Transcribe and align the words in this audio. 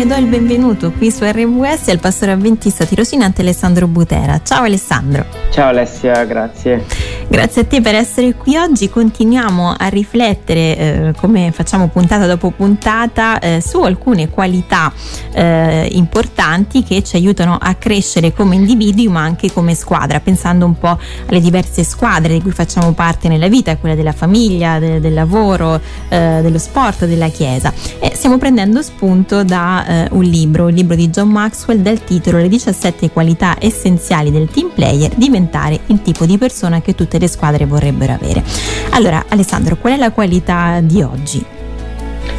e 0.00 0.06
do 0.06 0.14
il 0.16 0.26
benvenuto 0.26 0.92
qui 0.92 1.10
su 1.10 1.24
RWS 1.24 1.88
al 1.88 2.00
pastore 2.00 2.32
avventista 2.32 2.84
tirosinante 2.84 3.40
Alessandro 3.40 3.86
Butera. 3.86 4.40
Ciao 4.42 4.64
Alessandro. 4.64 5.24
Ciao 5.50 5.68
Alessia, 5.68 6.24
grazie. 6.24 6.84
Grazie 7.28 7.62
a 7.62 7.64
te 7.64 7.80
per 7.80 7.96
essere 7.96 8.34
qui 8.34 8.56
oggi. 8.56 8.88
Continuiamo 8.88 9.74
a 9.76 9.88
riflettere, 9.88 10.76
eh, 10.76 11.12
come 11.16 11.50
facciamo 11.50 11.88
puntata 11.88 12.24
dopo 12.24 12.50
puntata, 12.50 13.40
eh, 13.40 13.60
su 13.60 13.82
alcune 13.82 14.30
qualità 14.30 14.92
eh, 15.32 15.88
importanti 15.90 16.84
che 16.84 17.02
ci 17.02 17.16
aiutano 17.16 17.58
a 17.60 17.74
crescere 17.74 18.32
come 18.32 18.54
individui 18.54 19.08
ma 19.08 19.22
anche 19.22 19.52
come 19.52 19.74
squadra, 19.74 20.20
pensando 20.20 20.66
un 20.66 20.78
po' 20.78 20.96
alle 21.26 21.40
diverse 21.40 21.82
squadre 21.82 22.34
di 22.34 22.40
cui 22.40 22.52
facciamo 22.52 22.92
parte 22.92 23.26
nella 23.26 23.48
vita, 23.48 23.76
quella 23.76 23.96
della 23.96 24.12
famiglia, 24.12 24.78
de- 24.78 25.00
del 25.00 25.12
lavoro, 25.12 25.80
eh, 26.08 26.38
dello 26.42 26.58
sport, 26.58 27.06
della 27.06 27.28
chiesa. 27.28 27.72
E 27.98 28.12
stiamo 28.14 28.38
prendendo 28.38 28.82
spunto 28.82 29.42
da 29.42 29.84
eh, 29.86 30.08
un 30.12 30.22
libro, 30.22 30.66
un 30.66 30.72
libro 30.72 30.94
di 30.94 31.10
John 31.10 31.30
Maxwell 31.30 31.80
dal 31.80 32.04
titolo 32.04 32.38
Le 32.38 32.48
17 32.48 33.10
qualità 33.10 33.56
essenziali 33.58 34.30
del 34.30 34.48
team 34.48 34.70
player, 34.72 35.12
diventare 35.16 35.80
il 35.86 36.00
tipo 36.02 36.24
di 36.24 36.38
persona 36.38 36.80
che 36.80 36.94
tutte 37.16 37.18
le 37.18 37.28
squadre 37.28 37.64
vorrebbero 37.64 38.12
avere. 38.12 38.42
Allora, 38.90 39.24
Alessandro, 39.28 39.76
qual 39.76 39.94
è 39.94 39.96
la 39.96 40.10
qualità 40.10 40.80
di 40.80 41.02
oggi? 41.02 41.44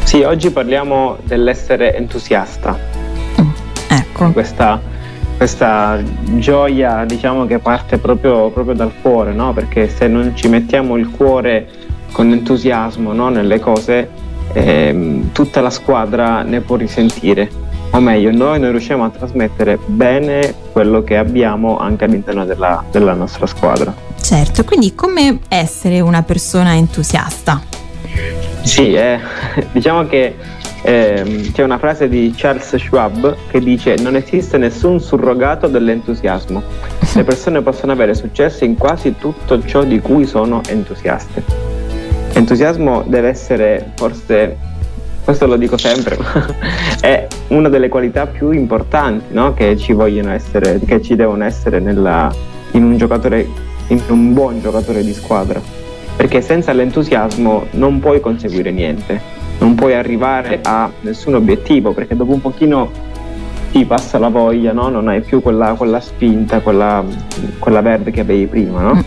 Sì, 0.04 0.22
oggi 0.22 0.52
parliamo 0.52 1.18
dell'essere 1.24 1.96
entusiasta. 1.96 2.78
Mm, 3.42 3.50
ecco. 3.90 4.32
Questa, 4.32 4.80
questa, 5.36 6.00
gioia, 6.38 7.04
diciamo, 7.06 7.46
che 7.46 7.60
parte 7.60 7.98
proprio, 7.98 8.50
proprio 8.52 8.76
dal 8.76 8.92
cuore, 9.02 9.34
no? 9.34 9.54
Perché 9.54 9.90
se 9.90 10.08
non 10.08 10.34
ci 10.36 10.48
mettiamo 10.48 10.96
il 10.98 11.10
cuore 11.10 11.68
con 12.12 12.32
entusiasmo 12.32 13.12
no? 13.14 13.30
nelle 13.30 13.60
cose, 13.60 14.10
ehm, 14.54 15.32
tutta 15.34 15.62
la 15.62 15.70
squadra 15.70 16.42
ne 16.44 16.62
può 16.62 16.76
risentire. 16.76 17.66
O 17.92 18.00
meglio, 18.00 18.32
noi 18.32 18.60
non 18.60 18.72
riusciamo 18.72 19.06
a 19.06 19.10
trasmettere 19.10 19.80
bene 19.86 20.54
quello 20.72 21.04
che 21.04 21.18
abbiamo 21.18 21.78
anche 21.78 22.06
all'interno 22.06 22.46
della, 22.46 22.84
della 22.92 23.14
nostra 23.14 23.48
squadra. 23.48 23.94
Certo, 24.22 24.64
quindi 24.64 24.94
come 24.94 25.40
essere 25.48 26.00
una 26.00 26.22
persona 26.22 26.76
entusiasta? 26.76 27.62
Sì, 28.64 28.94
eh, 28.94 29.20
diciamo 29.72 30.06
che 30.06 30.36
eh, 30.84 31.50
c'è 31.54 31.64
una 31.64 31.78
frase 31.78 32.08
di 32.08 32.34
Charles 32.36 32.76
Schwab 32.76 33.36
che 33.50 33.60
dice 33.60 33.96
non 33.96 34.16
esiste 34.16 34.58
nessun 34.58 35.00
surrogato 35.00 35.68
dell'entusiasmo. 35.68 36.62
Le 37.14 37.24
persone 37.24 37.62
possono 37.62 37.94
avere 37.94 38.14
successo 38.14 38.64
in 38.64 38.78
quasi 38.78 39.16
tutto 39.18 39.64
ciò 39.66 39.84
di 39.84 40.00
cui 40.00 40.26
sono 40.26 40.62
entusiaste. 40.68 41.44
L'entusiasmo 42.34 43.04
deve 43.08 43.30
essere 43.30 43.92
forse, 43.96 44.58
questo 45.28 45.46
lo 45.46 45.58
dico 45.58 45.78
sempre, 45.78 46.18
è 47.02 47.28
una 47.50 47.68
delle 47.68 47.90
qualità 47.90 48.28
più 48.28 48.52
importanti 48.52 49.34
no? 49.34 49.54
che 49.54 49.76
ci 49.76 49.92
vogliono 49.92 50.32
essere, 50.32 50.80
che 50.86 51.02
ci 51.02 51.18
devono 51.18 51.44
essere 51.44 51.82
nella, 51.82 52.34
in 52.72 52.84
un 52.84 52.96
giocatore, 52.96 53.46
in 53.88 54.02
un 54.08 54.32
buon 54.32 54.62
giocatore 54.62 55.04
di 55.04 55.12
squadra. 55.12 55.60
Perché 56.16 56.40
senza 56.42 56.72
l'entusiasmo 56.72 57.66
non 57.72 58.00
puoi 58.00 58.22
conseguire 58.22 58.72
niente, 58.72 59.20
non 59.60 59.76
puoi 59.76 59.96
arrivare 59.96 60.62
a 60.64 60.90
nessun 61.02 61.36
obiettivo, 61.36 61.92
perché 61.92 62.16
dopo 62.16 62.32
un 62.32 62.40
pochino 62.40 62.90
ti 63.74 63.84
passa 63.84 64.18
la 64.18 64.30
voglia, 64.30 64.72
no? 64.72 64.88
non 64.88 65.10
hai 65.10 65.20
più 65.20 65.42
quella, 65.42 65.74
quella 65.74 66.00
spinta, 66.00 66.62
quella, 66.62 67.04
quella, 67.60 67.82
verde 67.82 68.12
che 68.12 68.22
avevi 68.22 68.46
prima. 68.46 68.80
No? 68.80 69.04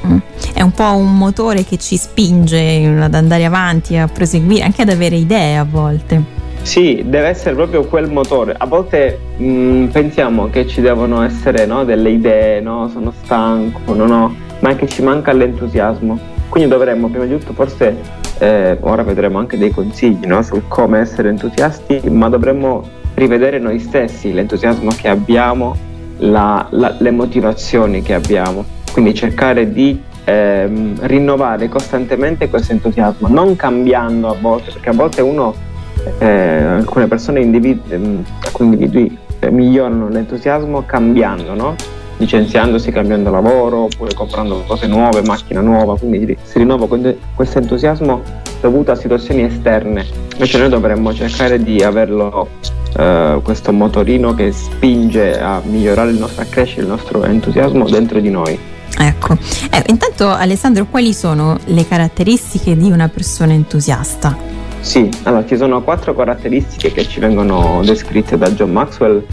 È 0.61 0.63
un 0.63 0.73
po' 0.73 0.95
un 0.95 1.17
motore 1.17 1.65
che 1.65 1.79
ci 1.79 1.97
spinge 1.97 2.85
ad 3.01 3.15
andare 3.15 3.47
avanti, 3.47 3.97
a 3.97 4.07
proseguire, 4.07 4.63
anche 4.63 4.83
ad 4.83 4.91
avere 4.91 5.17
idee 5.17 5.57
a 5.57 5.65
volte. 5.65 6.23
Sì, 6.61 7.03
deve 7.03 7.29
essere 7.29 7.55
proprio 7.55 7.85
quel 7.87 8.11
motore. 8.11 8.55
A 8.59 8.67
volte 8.67 9.19
mh, 9.39 9.87
pensiamo 9.87 10.51
che 10.51 10.67
ci 10.67 10.83
devono 10.83 11.23
essere 11.23 11.65
no, 11.65 11.85
delle 11.85 12.11
idee, 12.11 12.61
no? 12.61 12.91
sono 12.93 13.11
stanco, 13.23 13.95
no, 13.95 14.05
no, 14.05 14.37
ma 14.59 14.77
che 14.77 14.87
ci 14.87 15.01
manca 15.01 15.33
l'entusiasmo. 15.33 16.19
Quindi 16.51 16.69
dovremmo 16.69 17.09
prima 17.09 17.25
di 17.25 17.39
tutto 17.39 17.55
forse, 17.55 17.97
eh, 18.37 18.77
ora 18.81 19.03
vedremo 19.03 19.39
anche 19.39 19.57
dei 19.57 19.71
consigli 19.71 20.27
no, 20.27 20.43
su 20.43 20.61
come 20.69 20.99
essere 20.99 21.31
entusiasti, 21.31 22.03
ma 22.11 22.29
dovremmo 22.29 22.87
rivedere 23.15 23.59
noi 23.59 23.79
stessi 23.79 24.31
l'entusiasmo 24.31 24.91
che 24.95 25.09
abbiamo, 25.09 25.75
la, 26.19 26.67
la, 26.69 26.95
le 26.99 27.11
motivazioni 27.11 28.03
che 28.03 28.13
abbiamo. 28.13 28.63
Quindi 28.93 29.15
cercare 29.15 29.73
di 29.73 30.09
ehm, 30.25 30.99
rinnovare 31.07 31.69
costantemente 31.69 32.49
questo 32.49 32.73
entusiasmo, 32.73 33.29
non 33.29 33.57
cambiando 33.57 34.29
a 34.29 34.37
volte, 34.41 34.71
perché 34.73 34.91
a 34.91 34.95
volte 34.95 35.21
uno 35.23 35.55
eh, 36.19 36.27
alcune 36.27 37.07
persone, 37.07 37.41
individu- 37.41 37.91
ehm, 37.93 38.25
alcuni 38.45 38.75
individui 38.75 39.19
eh, 39.41 39.51
migliorano 39.51 40.09
l'entusiasmo 40.09 40.85
cambiando, 40.85 41.55
no? 41.55 41.75
licenziandosi, 42.21 42.91
cambiando 42.91 43.31
lavoro 43.31 43.85
oppure 43.85 44.13
comprando 44.15 44.63
cose 44.67 44.87
nuove, 44.87 45.23
macchina 45.23 45.61
nuova, 45.61 45.99
quindi 45.99 46.37
si 46.43 46.59
rinnova 46.59 46.87
questo 47.35 47.59
entusiasmo 47.59 48.23
dovuto 48.61 48.93
a 48.93 48.95
situazioni 48.95 49.43
esterne. 49.43 50.05
Invece 50.35 50.59
noi 50.59 50.69
dovremmo 50.69 51.15
cercare 51.15 51.63
di 51.63 51.83
averlo, 51.83 52.49
eh, 52.97 53.41
questo 53.43 53.73
motorino 53.73 54.35
che 54.35 54.53
spinge 54.53 55.41
a 55.41 55.63
migliorare 55.65 56.11
il 56.11 56.19
nostro, 56.19 56.43
a 56.43 56.47
crescere 56.47 56.83
il 56.83 56.89
nostro 56.89 57.25
entusiasmo 57.25 57.89
dentro 57.89 58.21
di 58.21 58.31
noi. 58.31 58.59
Ecco, 58.99 59.37
eh, 59.71 59.83
intanto 59.87 60.29
Alessandro, 60.29 60.87
quali 60.87 61.13
sono 61.13 61.59
le 61.67 61.87
caratteristiche 61.87 62.77
di 62.77 62.91
una 62.91 63.09
persona 63.09 63.53
entusiasta? 63.53 64.37
Sì, 64.81 65.09
allora 65.25 65.47
ci 65.47 65.57
sono 65.57 65.83
quattro 65.83 66.15
caratteristiche 66.15 66.93
che 66.93 67.07
ci 67.07 67.21
vengono 67.21 67.81
descritte 67.85 68.39
da 68.39 68.51
John 68.51 68.73
Maxwell 68.73 69.25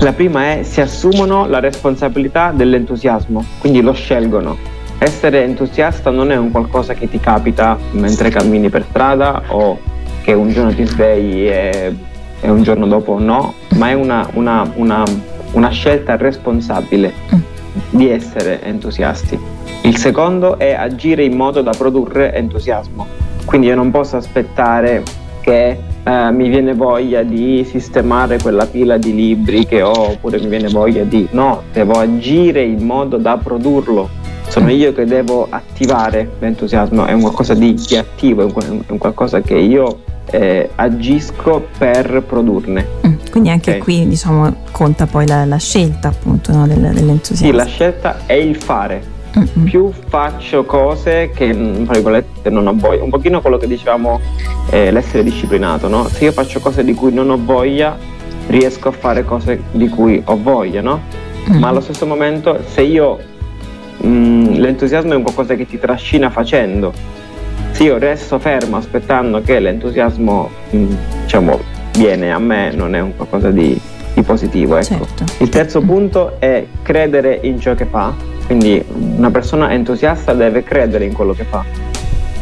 la 0.00 0.12
prima 0.12 0.50
è 0.50 0.62
si 0.64 0.80
assumono 0.80 1.46
la 1.46 1.60
responsabilità 1.60 2.52
dell'entusiasmo, 2.54 3.44
quindi 3.58 3.80
lo 3.80 3.92
scelgono. 3.92 4.56
Essere 4.98 5.44
entusiasta 5.44 6.10
non 6.10 6.30
è 6.30 6.36
un 6.36 6.50
qualcosa 6.50 6.94
che 6.94 7.08
ti 7.08 7.18
capita 7.18 7.78
mentre 7.92 8.28
cammini 8.28 8.68
per 8.68 8.84
strada 8.88 9.42
o 9.48 9.78
che 10.22 10.32
un 10.32 10.50
giorno 10.50 10.74
ti 10.74 10.84
svegli 10.84 11.46
e, 11.46 11.96
e 12.40 12.50
un 12.50 12.62
giorno 12.62 12.86
dopo 12.86 13.18
no, 13.18 13.54
ma 13.76 13.88
è 13.88 13.92
una, 13.94 14.28
una, 14.34 14.70
una, 14.74 15.04
una 15.52 15.68
scelta 15.70 16.16
responsabile 16.16 17.53
di 17.90 18.10
essere 18.10 18.62
entusiasti. 18.62 19.38
Il 19.82 19.96
secondo 19.96 20.58
è 20.58 20.72
agire 20.72 21.24
in 21.24 21.36
modo 21.36 21.62
da 21.62 21.72
produrre 21.76 22.32
entusiasmo, 22.34 23.06
quindi 23.44 23.66
io 23.66 23.74
non 23.74 23.90
posso 23.90 24.16
aspettare 24.16 25.02
che 25.40 25.78
eh, 26.04 26.30
mi 26.32 26.48
viene 26.48 26.74
voglia 26.74 27.22
di 27.22 27.64
sistemare 27.64 28.38
quella 28.38 28.66
pila 28.66 28.96
di 28.96 29.14
libri 29.14 29.66
che 29.66 29.82
ho 29.82 30.10
oppure 30.10 30.38
mi 30.38 30.48
viene 30.48 30.68
voglia 30.68 31.02
di 31.04 31.28
no, 31.32 31.62
devo 31.72 31.92
agire 31.94 32.62
in 32.62 32.84
modo 32.84 33.18
da 33.18 33.36
produrlo. 33.36 34.08
Sono 34.48 34.70
io 34.70 34.92
che 34.92 35.04
devo 35.04 35.46
attivare 35.48 36.30
l'entusiasmo, 36.38 37.06
è 37.06 37.12
un 37.12 37.22
qualcosa 37.22 37.54
di, 37.54 37.74
attivo, 37.96 38.42
è 38.42 38.52
un, 38.86 38.98
qualcosa 38.98 39.40
che 39.40 39.56
io 39.56 40.00
eh, 40.30 40.70
agisco 40.76 41.66
per 41.76 42.22
produrne. 42.26 43.03
Mm, 43.34 43.40
quindi 43.40 43.50
anche 43.50 43.70
okay. 43.70 43.82
qui 43.82 44.06
diciamo 44.06 44.54
conta 44.70 45.06
poi 45.06 45.26
la, 45.26 45.44
la 45.44 45.58
scelta 45.58 46.08
appunto 46.08 46.52
no, 46.52 46.66
del, 46.66 46.78
dell'entusiasmo. 46.78 47.50
Sì, 47.50 47.52
la 47.52 47.66
scelta 47.66 48.18
è 48.26 48.34
il 48.34 48.56
fare, 48.56 49.12
Mm-hmm. 49.36 49.64
più 49.64 49.90
faccio 50.06 50.64
cose 50.64 51.32
che 51.34 51.48
tra 51.48 51.94
virgolette 51.94 52.50
non 52.50 52.68
ho 52.68 52.72
voglia. 52.76 53.02
Un 53.02 53.10
pochino 53.10 53.40
quello 53.40 53.56
che 53.56 53.66
dicevamo 53.66 54.20
eh, 54.70 54.92
l'essere 54.92 55.24
disciplinato, 55.24 55.88
no? 55.88 56.06
Se 56.06 56.22
io 56.22 56.30
faccio 56.30 56.60
cose 56.60 56.84
di 56.84 56.94
cui 56.94 57.12
non 57.12 57.30
ho 57.30 57.38
voglia, 57.42 57.98
riesco 58.46 58.90
a 58.90 58.92
fare 58.92 59.24
cose 59.24 59.60
di 59.72 59.88
cui 59.88 60.22
ho 60.24 60.40
voglia, 60.40 60.82
no? 60.82 61.00
Mm-hmm. 61.50 61.58
Ma 61.58 61.66
allo 61.66 61.80
stesso 61.80 62.06
momento 62.06 62.60
se 62.64 62.82
io 62.82 63.18
mh, 63.96 64.06
mm, 64.06 64.46
l'entusiasmo 64.52 65.14
è 65.14 65.16
un 65.16 65.22
qualcosa 65.22 65.56
che 65.56 65.66
ti 65.66 65.80
trascina 65.80 66.30
facendo. 66.30 66.92
Se 67.72 67.82
io 67.82 67.98
resto 67.98 68.38
fermo 68.38 68.76
aspettando 68.76 69.42
che 69.42 69.58
l'entusiasmo 69.58 70.48
mh, 70.70 70.76
mm, 70.76 70.94
diciamo 71.22 71.73
viene 71.96 72.32
a 72.32 72.38
me, 72.38 72.72
non 72.74 72.94
è 72.94 73.00
un 73.00 73.16
qualcosa 73.16 73.50
di, 73.50 73.78
di 74.14 74.22
positivo. 74.22 74.76
Ecco. 74.76 74.84
Certo. 74.84 75.24
Il 75.38 75.48
terzo 75.48 75.80
punto 75.80 76.36
è 76.38 76.66
credere 76.82 77.38
in 77.42 77.60
ciò 77.60 77.74
che 77.74 77.86
fa 77.86 78.32
quindi 78.46 78.84
una 79.16 79.30
persona 79.30 79.72
entusiasta 79.72 80.34
deve 80.34 80.62
credere 80.62 81.04
in 81.04 81.14
quello 81.14 81.32
che 81.32 81.44
fa. 81.44 81.64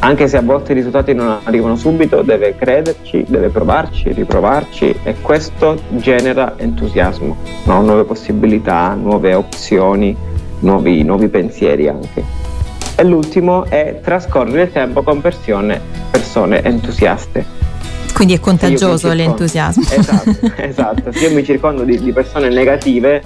Anche 0.00 0.27
se 0.27 0.37
a 0.37 0.43
volte 0.43 0.73
i 0.73 0.75
risultati 0.75 1.15
non 1.15 1.38
arrivano 1.44 1.77
subito, 1.77 2.23
deve 2.23 2.56
crederci, 2.56 3.25
deve 3.29 3.50
provarci, 3.50 4.12
riprovarci 4.12 4.97
e 5.05 5.15
questo 5.21 5.81
genera 5.91 6.55
entusiasmo, 6.56 7.37
no? 7.67 7.82
nuove 7.82 8.03
possibilità, 8.03 8.94
nuove 8.94 9.32
opzioni, 9.35 10.17
nuovi, 10.61 11.05
nuovi 11.05 11.29
pensieri 11.29 11.87
anche. 11.87 12.25
E 12.97 13.05
l'ultimo 13.05 13.65
è 13.67 14.00
trascorrere 14.03 14.62
il 14.62 14.73
tempo 14.73 15.03
con 15.03 15.21
persone, 15.21 15.81
persone 16.11 16.62
entusiaste. 16.65 17.44
Quindi 18.23 18.39
è 18.39 18.41
contagioso 18.41 19.13
l'entusiasmo. 19.13 19.83
Esatto, 19.83 20.53
esatto. 20.57 21.13
Se 21.13 21.27
io 21.27 21.35
mi 21.35 21.45
circondo 21.45 21.83
di, 21.83 21.99
di 21.99 22.13
persone 22.13 22.51
negative, 22.51 23.21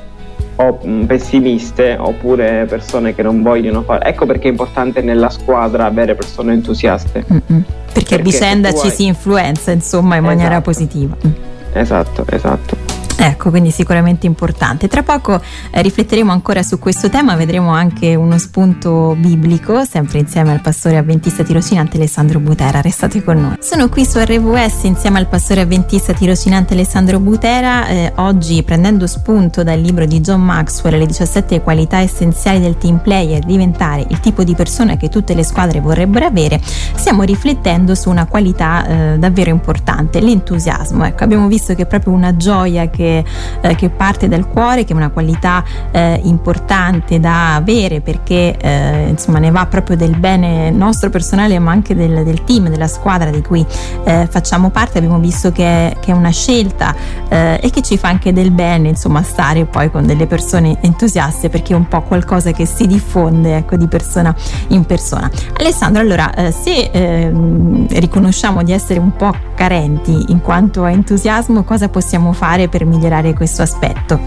o 0.57 0.79
pessimiste 1.07 1.99
oppure 2.01 2.65
persone 2.67 3.15
che 3.15 3.23
non 3.23 3.43
vogliono 3.43 3.83
fare. 3.83 4.07
Ecco 4.07 4.25
perché 4.25 4.49
è 4.49 4.51
importante 4.51 5.03
nella 5.03 5.29
squadra 5.29 5.85
avere 5.85 6.15
persone 6.15 6.55
entusiaste. 6.55 7.27
Mm-mm. 7.31 7.63
Perché, 7.93 8.15
a 8.15 8.19
vicenda 8.19 8.73
ci 8.73 8.87
hai... 8.87 8.91
si 8.91 9.05
influenza 9.05 9.71
insomma 9.71 10.17
in 10.17 10.25
maniera 10.25 10.53
esatto. 10.53 10.71
positiva. 10.71 11.17
Mm. 11.27 11.33
esatto, 11.75 12.25
esatto. 12.31 12.86
Ecco, 13.19 13.49
quindi 13.51 13.71
sicuramente 13.71 14.27
importante. 14.27 14.89
Tra 14.89 15.03
poco 15.03 15.41
eh, 15.71 15.83
rifletteremo 15.83 16.31
ancora 16.31 16.63
su 16.63 16.79
questo 16.79 17.09
tema, 17.09 17.35
vedremo 17.35 17.71
anche 17.71 18.15
uno 18.15 18.37
spunto 18.39 19.17
biblico, 19.19 19.85
sempre 19.85 20.19
insieme 20.19 20.53
al 20.53 20.61
pastore 20.61 20.99
avventista 20.99 21.43
tirocinante 21.43 21.97
Alessandro 21.97 22.41
Butera. 22.41 22.81
Restate 22.83 23.25
con 23.25 23.41
noi. 23.41 23.57
Sono 23.61 23.89
qui 23.89 24.05
su 24.05 24.19
RVS 24.19 24.85
insieme 24.85 25.19
al 25.19 25.29
pastore 25.29 25.63
avventista 25.63 26.13
tirocinante 26.13 26.75
Alessandro 26.75 27.19
Butera, 27.19 27.89
eh, 27.89 28.13
oggi 28.17 28.63
prendendo 28.63 29.07
spunto 29.07 29.63
dal 29.63 29.81
libro 29.81 30.05
di 30.05 30.21
John 30.21 30.43
Maxwell, 30.43 30.99
Le 30.99 31.07
17 31.07 31.63
qualità 31.63 32.01
essenziali 32.01 32.61
del 32.61 32.77
team 32.77 32.99
player, 32.99 33.43
diventare 33.45 34.05
il 34.09 34.21
tipo 34.21 34.45
di 34.45 34.55
persona 34.55 34.97
che 34.97 35.09
tutte 35.09 35.35
le 35.35 35.43
squadre 35.43 35.81
vorrebbero 35.81 36.27
avere, 36.27 36.61
stiamo 36.63 37.23
riflettendo 37.23 37.95
su 37.95 38.11
una 38.11 38.27
qualità 38.27 38.87
eh, 38.87 39.19
davvero 39.19 39.51
importante, 39.51 40.21
l'entusiasmo. 40.21 41.07
Ecco, 41.07 41.25
abbiamo 41.25 41.49
visto 41.49 41.75
che 41.75 41.83
è 41.83 41.87
proprio 41.87 42.13
una 42.13 42.37
gioia 42.37 42.89
che 42.91 43.06
che, 43.07 43.25
eh, 43.61 43.75
che 43.77 43.89
parte 43.89 44.27
dal 44.27 44.49
cuore, 44.49 44.85
che 44.85 44.93
è 44.93 44.97
una 44.97 45.11
qualità 45.11 45.63
eh, 45.93 46.21
importante 46.25 47.21
da 47.21 47.55
avere 47.55 48.01
perché 48.01 48.57
eh, 48.57 49.09
insomma 49.09 49.39
ne 49.39 49.51
va 49.51 49.67
proprio 49.67 49.97
del 49.97 50.17
bene 50.19 50.71
nostro 50.71 51.09
personale 51.11 51.59
ma 51.61 51.71
anche 51.71 51.95
del, 51.95 52.25
del 52.25 52.43
team, 52.43 52.69
della 52.69 52.89
squadra 52.89 53.31
di 53.31 53.43
cui 53.43 53.65
eh, 54.05 54.27
facciamo 54.29 54.71
parte. 54.71 54.99
Abbiamo 54.99 55.21
visto 55.21 55.53
che, 55.53 55.97
che 56.01 56.11
è 56.11 56.15
una 56.15 56.31
scelta 56.31 56.95
eh, 57.29 57.61
e 57.63 57.71
che 57.71 57.83
ci 57.83 57.97
fa 57.97 58.09
anche 58.09 58.33
del 58.33 58.51
bene 58.51 58.89
insomma 58.89 59.23
stare 59.23 59.65
poi 59.67 59.91
con 59.91 60.07
delle 60.07 60.27
persone 60.27 60.79
entusiaste 60.81 61.49
perché 61.49 61.75
è 61.75 61.77
un 61.77 61.87
po' 61.87 62.03
qualcosa 62.03 62.51
che 62.51 62.67
si 62.67 62.87
diffonde 62.87 63.59
ecco, 63.59 63.77
di 63.77 63.87
persona 63.87 64.35
in 64.69 64.85
persona. 64.85 65.31
Alessandro, 65.59 66.01
allora 66.01 66.35
eh, 66.35 66.51
se 66.51 66.91
ehm, 66.93 67.87
riconosciamo 67.89 68.63
di 68.63 68.73
essere 68.73 68.99
un 68.99 69.13
po' 69.13 69.35
carenti 69.55 70.25
in 70.29 70.41
quanto 70.41 70.83
a 70.85 70.91
entusiasmo, 70.91 71.63
cosa 71.63 71.89
possiamo 71.89 72.33
fare 72.33 72.69
per 72.69 72.85
migliorare? 72.85 72.96
Migliorare 72.97 73.35
questo 73.35 73.63
aspetto? 73.63 74.19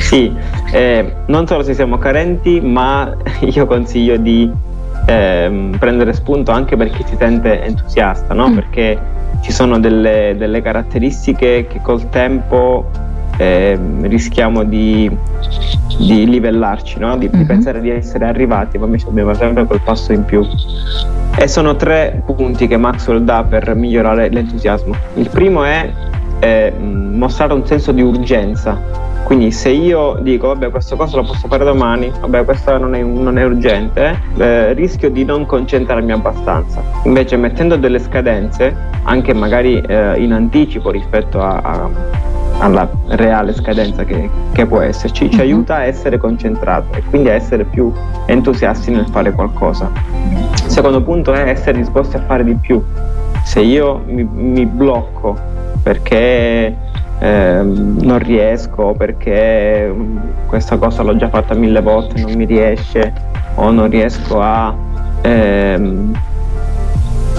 Sì, 0.00 0.32
eh, 0.72 1.14
non 1.26 1.46
solo 1.46 1.62
se 1.62 1.74
siamo 1.74 1.98
carenti, 1.98 2.60
ma 2.60 3.14
io 3.40 3.66
consiglio 3.66 4.16
di 4.16 4.50
eh, 5.06 5.70
prendere 5.78 6.12
spunto 6.12 6.52
anche 6.52 6.76
per 6.76 6.90
chi 6.90 7.02
si 7.06 7.16
sente 7.18 7.62
entusiasta, 7.64 8.34
no? 8.34 8.48
mm. 8.48 8.54
perché 8.54 8.98
ci 9.40 9.50
sono 9.50 9.80
delle, 9.80 10.34
delle, 10.38 10.62
caratteristiche 10.62 11.66
che 11.68 11.80
col 11.82 12.08
tempo 12.10 12.88
eh, 13.38 13.76
rischiamo 14.02 14.62
di, 14.62 15.10
di 15.98 16.28
livellarci, 16.28 16.98
no? 17.00 17.16
di, 17.16 17.26
mm-hmm. 17.26 17.40
di, 17.40 17.44
pensare 17.44 17.80
di 17.80 17.90
essere 17.90 18.26
arrivati, 18.26 18.78
ma 18.78 18.84
invece 18.84 19.06
dobbiamo 19.06 19.34
sempre 19.34 19.64
quel 19.64 19.80
passo 19.80 20.12
in 20.12 20.24
più. 20.24 20.46
E 21.34 21.48
sono 21.48 21.74
tre 21.76 22.22
punti 22.24 22.68
che 22.68 22.76
Maxwell 22.76 23.24
dà 23.24 23.42
per 23.42 23.74
migliorare 23.74 24.28
l'entusiasmo. 24.28 24.94
Il 25.14 25.30
primo 25.30 25.64
è 25.64 25.90
eh, 26.42 26.72
mostrare 26.76 27.52
un 27.52 27.64
senso 27.64 27.92
di 27.92 28.02
urgenza. 28.02 28.76
Quindi 29.22 29.52
se 29.52 29.70
io 29.70 30.18
dico, 30.20 30.48
vabbè, 30.48 30.70
questa 30.70 30.96
cosa 30.96 31.16
la 31.16 31.22
posso 31.22 31.46
fare 31.46 31.64
domani, 31.64 32.12
vabbè, 32.20 32.44
questa 32.44 32.76
non 32.76 32.94
è, 32.94 33.02
non 33.02 33.38
è 33.38 33.44
urgente, 33.44 34.20
eh, 34.36 34.72
rischio 34.72 35.08
di 35.10 35.24
non 35.24 35.46
concentrarmi 35.46 36.10
abbastanza. 36.10 36.82
Invece 37.04 37.36
mettendo 37.36 37.76
delle 37.76 38.00
scadenze, 38.00 38.74
anche 39.04 39.32
magari 39.32 39.80
eh, 39.80 40.20
in 40.20 40.32
anticipo 40.32 40.90
rispetto 40.90 41.40
a, 41.40 41.60
a, 41.62 41.88
alla 42.58 42.90
reale 43.10 43.54
scadenza 43.54 44.02
che, 44.04 44.28
che 44.52 44.66
può 44.66 44.80
esserci, 44.80 45.30
ci 45.30 45.36
mm-hmm. 45.36 45.44
aiuta 45.44 45.76
a 45.76 45.84
essere 45.84 46.18
concentrati 46.18 46.98
e 46.98 47.02
quindi 47.08 47.30
a 47.30 47.34
essere 47.34 47.64
più 47.64 47.92
entusiasti 48.26 48.90
nel 48.90 49.06
fare 49.06 49.32
qualcosa. 49.32 49.90
Il 50.64 50.70
secondo 50.70 51.00
punto 51.00 51.32
è 51.32 51.48
essere 51.48 51.78
disposti 51.78 52.16
a 52.16 52.22
fare 52.26 52.42
di 52.42 52.54
più. 52.54 52.82
Se 53.44 53.60
io 53.60 54.02
mi, 54.06 54.24
mi 54.24 54.66
blocco 54.66 55.51
perché 55.82 56.76
eh, 57.18 57.62
non 57.62 58.18
riesco, 58.18 58.94
perché 58.96 59.88
mm, 59.92 60.16
questa 60.46 60.76
cosa 60.76 61.02
l'ho 61.02 61.16
già 61.16 61.28
fatta 61.28 61.54
mille 61.54 61.80
volte, 61.80 62.20
non 62.20 62.32
mi 62.34 62.44
riesce 62.44 63.12
o 63.54 63.70
non 63.70 63.88
riesco 63.88 64.40
a 64.40 64.74
ehm, 65.22 66.18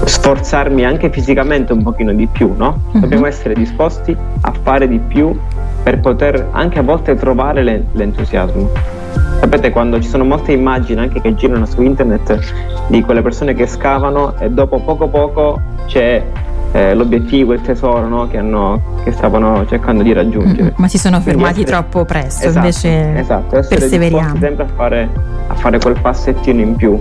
sforzarmi 0.05 0.85
anche 0.85 1.09
fisicamente 1.09 1.73
un 1.73 1.83
pochino 1.83 2.13
di 2.13 2.27
più, 2.27 2.53
no? 2.55 2.79
Uh-huh. 2.91 2.99
Dobbiamo 2.99 3.25
essere 3.25 3.53
disposti 3.53 4.15
a 4.41 4.53
fare 4.61 4.87
di 4.87 4.99
più 4.99 5.37
per 5.83 5.99
poter 5.99 6.47
anche 6.51 6.79
a 6.79 6.83
volte 6.83 7.15
trovare 7.15 7.63
le, 7.63 7.83
l'entusiasmo. 7.91 8.69
Sapete 9.39 9.71
quando 9.71 10.01
ci 10.01 10.07
sono 10.07 10.23
molte 10.23 10.53
immagini 10.53 11.01
anche 11.01 11.19
che 11.19 11.35
girano 11.35 11.65
su 11.65 11.81
internet 11.81 12.39
di 12.87 13.01
quelle 13.01 13.21
persone 13.21 13.53
che 13.53 13.67
scavano 13.67 14.37
e 14.39 14.49
dopo 14.49 14.79
poco 14.79 15.09
poco 15.09 15.59
c'è 15.87 16.23
eh, 16.73 16.95
l'obiettivo, 16.95 17.53
il 17.53 17.61
tesoro 17.61 18.07
no? 18.07 18.27
che, 18.27 18.39
hanno, 18.39 18.81
che, 19.03 19.11
stavano 19.11 19.65
cercando 19.67 20.01
di 20.01 20.11
raggiungere. 20.11 20.71
Mm, 20.71 20.75
ma 20.77 20.87
si 20.87 20.97
sono 20.97 21.21
fermati 21.21 21.61
essere, 21.61 21.77
troppo 21.77 22.03
presto, 22.03 22.47
esatto, 22.47 22.57
invece 22.57 23.17
esatto, 23.19 23.65
perseveriamo. 23.67 24.39
sempre 24.39 24.63
a 24.63 24.67
fare, 24.75 25.09
a 25.47 25.53
fare 25.53 25.77
quel 25.77 25.99
passettino 26.01 26.61
in 26.61 26.75
più, 26.75 26.99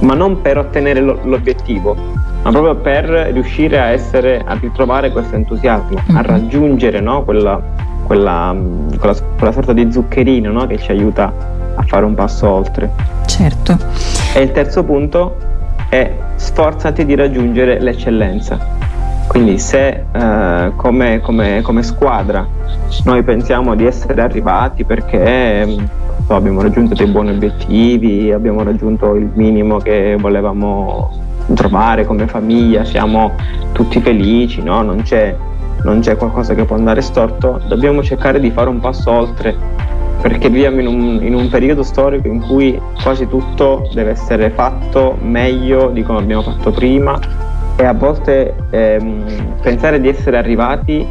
ma 0.00 0.14
non 0.14 0.42
per 0.42 0.58
ottenere 0.58 1.00
lo, 1.00 1.18
l'obiettivo, 1.22 1.96
ma 2.42 2.50
proprio 2.50 2.74
per 2.76 3.04
riuscire 3.32 3.80
a, 3.80 3.86
essere, 3.86 4.42
a 4.44 4.58
ritrovare 4.60 5.10
questo 5.10 5.36
entusiasmo, 5.36 5.98
mm-hmm. 5.98 6.16
a 6.16 6.22
raggiungere 6.22 7.00
no? 7.00 7.22
quella, 7.22 7.60
quella, 8.04 8.54
quella, 8.98 9.14
quella, 9.36 9.52
sorta 9.52 9.72
di 9.72 9.90
zuccherino 9.90 10.52
no? 10.52 10.66
che 10.66 10.78
ci 10.78 10.90
aiuta 10.90 11.32
a 11.74 11.82
fare 11.86 12.04
un 12.04 12.12
passo 12.12 12.46
oltre. 12.46 12.90
Certo. 13.24 13.78
E 14.34 14.42
il 14.42 14.52
terzo 14.52 14.84
punto 14.84 15.36
è 15.88 16.12
sforzati 16.36 17.06
di 17.06 17.14
raggiungere 17.14 17.80
l'eccellenza. 17.80 18.81
Quindi 19.32 19.58
se 19.58 20.04
eh, 20.12 20.72
come, 20.76 21.20
come, 21.22 21.62
come, 21.62 21.82
squadra 21.82 22.46
noi 23.04 23.22
pensiamo 23.22 23.74
di 23.74 23.86
essere 23.86 24.20
arrivati 24.20 24.84
perché 24.84 25.66
so, 26.26 26.34
abbiamo 26.34 26.60
raggiunto 26.60 26.94
dei 26.94 27.06
buoni 27.06 27.30
obiettivi, 27.30 28.30
abbiamo 28.30 28.62
raggiunto 28.62 29.14
il 29.14 29.30
minimo 29.32 29.78
che 29.78 30.18
volevamo 30.20 31.10
trovare 31.54 32.04
come 32.04 32.26
famiglia, 32.26 32.84
siamo 32.84 33.32
tutti 33.72 34.02
felici, 34.02 34.62
no? 34.62 34.82
non, 34.82 35.00
c'è, 35.00 35.34
non 35.82 36.00
c'è 36.00 36.18
qualcosa 36.18 36.52
che 36.52 36.64
può 36.64 36.76
andare 36.76 37.00
storto, 37.00 37.58
dobbiamo 37.66 38.02
cercare 38.02 38.38
di 38.38 38.50
fare 38.50 38.68
un 38.68 38.80
passo 38.80 39.10
oltre 39.10 39.56
perché 40.20 40.50
viviamo 40.50 40.80
in 40.80 40.86
un, 40.88 41.18
in 41.22 41.34
un, 41.34 41.48
periodo 41.48 41.82
storico 41.82 42.28
in 42.28 42.42
cui 42.42 42.78
quasi 43.02 43.26
tutto 43.26 43.88
deve 43.94 44.10
essere 44.10 44.50
fatto 44.50 45.16
meglio 45.22 45.88
di 45.88 46.02
come 46.02 46.18
abbiamo 46.18 46.42
fatto 46.42 46.70
prima 46.70 47.41
e 47.76 47.84
a 47.84 47.92
volte 47.92 48.54
ehm, 48.70 49.56
pensare 49.62 50.00
di 50.00 50.08
essere 50.08 50.36
arrivati 50.36 51.06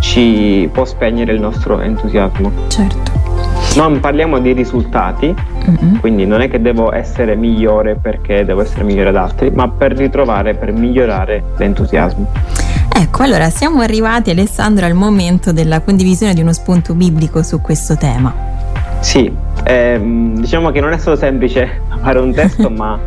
ci 0.00 0.68
può 0.72 0.84
spegnere 0.84 1.32
il 1.32 1.40
nostro 1.40 1.80
entusiasmo. 1.80 2.52
Certo. 2.68 3.10
Non 3.76 4.00
parliamo 4.00 4.38
di 4.38 4.52
risultati, 4.52 5.34
mm-hmm. 5.34 5.96
quindi 5.96 6.26
non 6.26 6.40
è 6.40 6.48
che 6.48 6.60
devo 6.60 6.92
essere 6.92 7.36
migliore 7.36 7.96
perché 7.96 8.44
devo 8.44 8.62
essere 8.62 8.84
migliore 8.84 9.10
ad 9.10 9.16
altri, 9.16 9.50
ma 9.50 9.68
per 9.68 9.92
ritrovare, 9.92 10.54
per 10.54 10.72
migliorare 10.72 11.42
l'entusiasmo. 11.56 12.26
Ecco, 12.92 13.22
allora 13.22 13.50
siamo 13.50 13.80
arrivati 13.80 14.30
Alessandro 14.30 14.86
al 14.86 14.94
momento 14.94 15.52
della 15.52 15.80
condivisione 15.80 16.34
di 16.34 16.40
uno 16.40 16.52
spunto 16.52 16.94
biblico 16.94 17.42
su 17.42 17.60
questo 17.60 17.96
tema. 17.96 18.34
Sì, 19.00 19.32
ehm, 19.64 20.40
diciamo 20.40 20.70
che 20.70 20.80
non 20.80 20.92
è 20.92 20.98
stato 20.98 21.16
semplice 21.16 21.82
fare 22.02 22.18
un 22.18 22.32
testo, 22.32 22.70
ma 22.74 22.98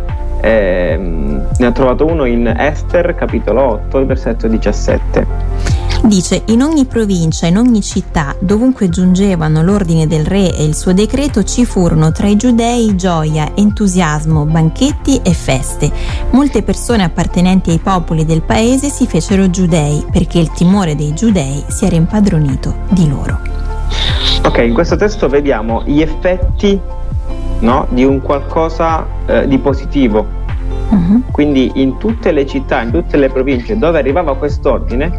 eh, 0.41 0.97
ne 0.97 1.65
ho 1.65 1.71
trovato 1.71 2.05
uno 2.05 2.25
in 2.25 2.47
Esther, 2.47 3.15
capitolo 3.15 3.61
8, 3.61 4.05
versetto 4.05 4.47
17. 4.47 5.71
Dice, 6.03 6.41
in 6.47 6.63
ogni 6.63 6.85
provincia, 6.85 7.45
in 7.45 7.57
ogni 7.57 7.81
città, 7.81 8.35
dovunque 8.39 8.89
giungevano 8.89 9.61
l'ordine 9.61 10.07
del 10.07 10.25
re 10.25 10.55
e 10.55 10.63
il 10.63 10.75
suo 10.75 10.93
decreto, 10.93 11.43
ci 11.43 11.63
furono 11.63 12.11
tra 12.11 12.27
i 12.27 12.35
giudei 12.37 12.95
gioia, 12.95 13.51
entusiasmo, 13.53 14.45
banchetti 14.45 15.21
e 15.23 15.31
feste. 15.33 15.91
Molte 16.31 16.63
persone 16.63 17.03
appartenenti 17.03 17.69
ai 17.69 17.79
popoli 17.79 18.25
del 18.25 18.41
paese 18.41 18.89
si 18.89 19.05
fecero 19.05 19.51
giudei, 19.51 20.03
perché 20.11 20.39
il 20.39 20.51
timore 20.51 20.95
dei 20.95 21.13
giudei 21.13 21.63
si 21.67 21.85
era 21.85 21.95
impadronito 21.95 22.73
di 22.89 23.07
loro. 23.07 23.39
Ok, 24.43 24.57
in 24.57 24.73
questo 24.73 24.95
testo 24.95 25.29
vediamo 25.29 25.83
gli 25.85 26.01
effetti 26.01 26.79
no, 27.61 27.87
di 27.89 28.03
un 28.03 28.21
qualcosa 28.21 29.05
eh, 29.25 29.47
di 29.47 29.57
positivo. 29.57 30.39
Uh-huh. 30.89 31.23
Quindi 31.31 31.71
in 31.75 31.97
tutte 31.97 32.31
le 32.31 32.45
città, 32.45 32.81
in 32.81 32.91
tutte 32.91 33.17
le 33.17 33.29
province 33.29 33.77
dove 33.77 33.97
arrivava 33.97 34.35
quest'ordine, 34.35 35.11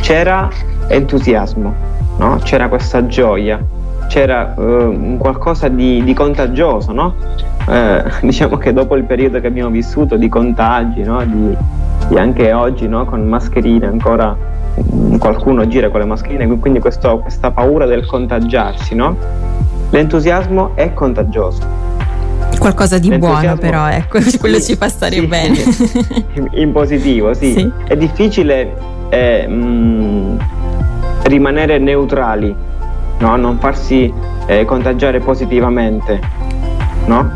c'era 0.00 0.48
entusiasmo, 0.88 1.72
no? 2.18 2.38
c'era 2.42 2.68
questa 2.68 3.06
gioia, 3.06 3.64
c'era 4.08 4.54
uh, 4.56 5.16
qualcosa 5.18 5.68
di, 5.68 6.02
di 6.02 6.12
contagioso. 6.12 6.92
No? 6.92 7.14
Eh, 7.68 8.02
diciamo 8.22 8.56
che 8.56 8.72
dopo 8.72 8.96
il 8.96 9.04
periodo 9.04 9.40
che 9.40 9.46
abbiamo 9.46 9.70
vissuto 9.70 10.16
di 10.16 10.28
contagi, 10.28 11.02
no? 11.02 11.24
di, 11.24 11.56
di, 12.08 12.18
anche 12.18 12.52
oggi 12.52 12.88
con 12.88 13.26
mascherine 13.26 13.86
ancora 13.86 14.36
um, 14.74 15.18
qualcuno 15.18 15.66
gira 15.68 15.88
con 15.88 16.00
le 16.00 16.06
mascherine, 16.06 16.58
quindi 16.58 16.80
questo, 16.80 17.18
questa 17.18 17.52
paura 17.52 17.86
del 17.86 18.04
contagiarsi, 18.06 18.96
l'entusiasmo 19.92 20.72
è 20.74 20.92
contagioso 20.92 21.80
qualcosa 22.58 22.98
di 22.98 23.16
buono 23.16 23.56
però 23.56 23.88
ecco 23.88 24.18
quello 24.38 24.60
ci 24.60 24.76
fa 24.76 24.88
stare 24.88 25.14
sì, 25.14 25.26
bene 25.26 25.56
in 26.52 26.70
positivo 26.72 27.32
sì. 27.32 27.52
sì. 27.52 27.72
è 27.86 27.96
difficile 27.96 28.90
eh, 29.12 29.46
mh, 29.46 30.38
rimanere 31.24 31.78
neutrali, 31.78 32.54
no? 33.18 33.36
non 33.36 33.58
farsi 33.58 34.12
eh, 34.46 34.64
contagiare 34.64 35.20
positivamente. 35.20 36.20
No? 37.06 37.30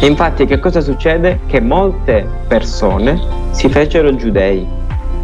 E 0.00 0.06
infatti 0.06 0.44
che 0.46 0.58
cosa 0.58 0.80
succede? 0.80 1.40
Che 1.46 1.60
molte 1.60 2.26
persone 2.48 3.20
si 3.50 3.68
fecero 3.68 4.14
giudei, 4.16 4.66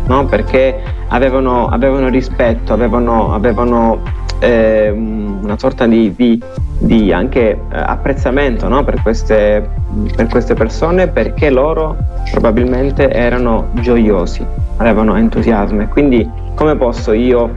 no? 0.07 0.26
perché 0.26 0.80
avevano, 1.09 1.68
avevano 1.68 2.09
rispetto, 2.09 2.73
avevano, 2.73 3.35
avevano 3.35 4.00
eh, 4.40 4.90
una 4.90 5.59
sorta 5.59 5.87
di, 5.87 6.14
di, 6.14 6.40
di 6.78 7.12
anche 7.12 7.50
eh, 7.50 7.59
apprezzamento 7.71 8.68
no? 8.68 8.85
per, 8.85 9.00
queste, 9.02 9.68
per, 10.14 10.26
queste, 10.28 10.54
persone 10.54 11.09
perché 11.09 11.50
loro 11.50 11.97
probabilmente 12.30 13.11
erano 13.11 13.68
gioiosi, 13.75 14.45
avevano 14.76 15.16
entusiasmo 15.16 15.83
e 15.83 15.88
quindi 15.88 16.28
come 16.54 16.76
posso 16.76 17.12
io 17.12 17.50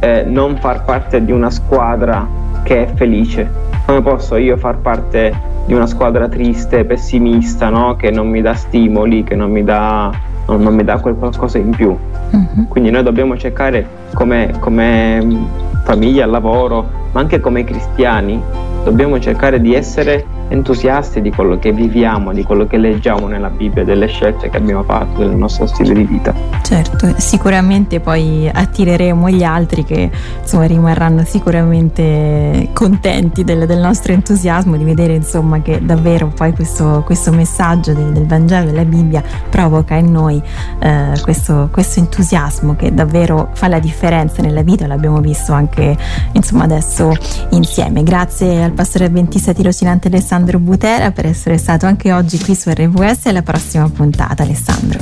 eh, 0.00 0.24
non 0.26 0.56
far 0.56 0.84
parte 0.84 1.24
di 1.24 1.32
una 1.32 1.50
squadra 1.50 2.26
che 2.62 2.84
è 2.84 2.94
felice? 2.94 3.48
Come 3.86 4.02
posso 4.02 4.36
io 4.36 4.56
far 4.56 4.78
parte 4.78 5.52
di 5.66 5.74
una 5.74 5.86
squadra 5.86 6.28
triste, 6.28 6.84
pessimista, 6.84 7.68
no? 7.68 7.96
che 7.96 8.10
non 8.10 8.28
mi 8.28 8.40
dà 8.40 8.54
stimoli, 8.54 9.24
che 9.24 9.34
non 9.34 9.50
mi 9.50 9.62
dà, 9.62 10.10
non, 10.46 10.62
non 10.62 10.74
mi 10.74 10.84
dà 10.84 10.98
quel 10.98 11.14
qualcosa 11.14 11.58
in 11.58 11.70
più? 11.70 11.96
Uh-huh. 12.30 12.68
Quindi 12.68 12.90
noi 12.90 13.02
dobbiamo 13.02 13.36
cercare 13.36 13.86
come, 14.14 14.54
come 14.60 15.46
famiglia, 15.84 16.24
lavoro, 16.24 16.88
ma 17.12 17.20
anche 17.20 17.40
come 17.40 17.64
cristiani, 17.64 18.40
dobbiamo 18.84 19.20
cercare 19.20 19.60
di 19.60 19.74
essere 19.74 20.24
entusiasti 20.48 21.20
di 21.20 21.30
quello 21.30 21.58
che 21.58 21.72
viviamo, 21.72 22.32
di 22.32 22.42
quello 22.42 22.66
che 22.66 22.76
leggiamo 22.76 23.26
nella 23.26 23.48
Bibbia, 23.48 23.84
delle 23.84 24.06
scelte 24.06 24.50
che 24.50 24.56
abbiamo 24.56 24.82
fatto, 24.82 25.20
del 25.20 25.36
nostro 25.36 25.66
stile 25.66 25.94
di 25.94 26.04
vita. 26.04 26.34
Certo, 26.62 27.14
sicuramente 27.18 28.00
poi 28.00 28.48
attireremo 28.52 29.30
gli 29.30 29.42
altri 29.42 29.84
che 29.84 30.10
insomma 30.40 30.64
rimarranno 30.66 31.24
sicuramente 31.24 32.70
contenti 32.72 33.44
del, 33.44 33.66
del 33.66 33.78
nostro 33.78 34.12
entusiasmo 34.12 34.76
di 34.76 34.84
vedere 34.84 35.14
insomma 35.14 35.60
che 35.60 35.84
davvero 35.84 36.28
poi 36.28 36.52
questo, 36.52 37.02
questo 37.04 37.32
messaggio 37.32 37.92
del, 37.92 38.12
del, 38.12 38.26
Vangelo 38.26 38.66
della 38.66 38.84
Bibbia 38.84 39.22
provoca 39.48 39.94
in 39.94 40.10
noi 40.10 40.42
eh, 40.80 41.12
questo, 41.22 41.68
questo 41.70 42.00
entusiasmo 42.00 42.74
che 42.76 42.92
davvero 42.94 43.50
fa 43.52 43.68
la 43.68 43.78
differenza 43.78 44.42
nella 44.42 44.62
vita, 44.62 44.86
l'abbiamo 44.86 45.20
visto 45.20 45.52
anche 45.52 45.96
insomma 46.32 46.64
adesso 46.64 47.12
insieme. 47.50 48.02
Grazie 48.02 48.62
al 48.62 48.72
pastore 48.72 49.06
avventista 49.06 49.52
tirocinante 49.52 50.08
Alessandro 50.08 50.33
Alessandro 50.34 50.58
Butera 50.58 51.12
per 51.12 51.26
essere 51.26 51.58
stato 51.58 51.86
anche 51.86 52.12
oggi 52.12 52.38
qui 52.38 52.56
su 52.56 52.68
RWS 52.68 53.26
e 53.26 53.28
alla 53.28 53.42
prossima 53.42 53.88
puntata 53.88 54.42
Alessandro. 54.42 54.98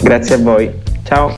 Grazie 0.00 0.36
a 0.36 0.38
voi, 0.38 0.70
ciao. 1.02 1.26